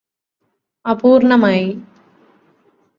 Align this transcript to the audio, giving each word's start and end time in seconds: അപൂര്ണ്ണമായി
അപൂര്ണ്ണമായി 0.85 1.65